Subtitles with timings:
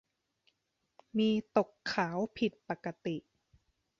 [1.17, 3.15] มีตกขาวผิดปกติ